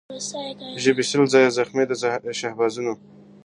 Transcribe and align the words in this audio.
ژبي 0.83 1.03
سل 1.09 1.23
ځايه 1.33 1.49
زخمي 1.57 1.83
د 2.25 2.29
شهبازونو٫ 2.39 2.99